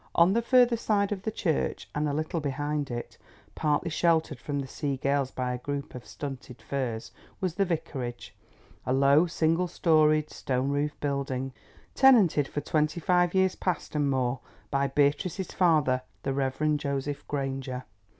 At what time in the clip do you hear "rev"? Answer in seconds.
16.33-16.77